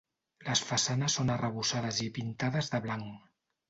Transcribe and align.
Les 0.47 0.63
façanes 0.69 1.19
són 1.21 1.31
arrebossades 1.35 2.03
i 2.09 2.11
pintades 2.19 2.77
de 2.77 2.85
blanc. 2.91 3.27